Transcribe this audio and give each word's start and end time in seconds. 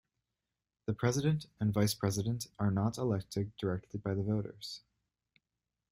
The 0.87 0.95
President 0.95 1.45
and 1.59 1.71
Vice 1.71 1.93
President 1.93 2.47
are 2.57 2.71
not 2.71 2.97
elected 2.97 3.55
directly 3.57 3.99
by 3.99 4.15
the 4.15 4.23
voters. 4.23 4.81